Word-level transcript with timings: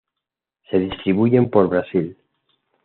Se 0.71 0.79
distribuyen 0.79 1.51
por 1.51 1.69
Brasil. 1.69 2.17